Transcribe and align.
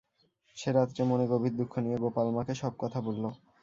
সে 0.57 0.69
রাত্রে 0.71 1.01
মনে 1.05 1.25
গভীর 1.31 1.53
দুঃখ 1.59 1.73
নিয়ে 1.85 1.97
গোপাল 2.03 2.27
মাকে 2.35 2.53
সব 2.61 2.73
কথা 2.81 2.99
বলল। 3.07 3.23